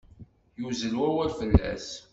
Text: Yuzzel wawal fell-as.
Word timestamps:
Yuzzel 0.59 0.93
wawal 0.99 1.29
fell-as. 1.37 1.87